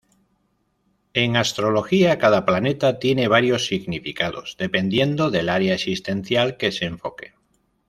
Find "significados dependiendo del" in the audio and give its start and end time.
3.67-5.47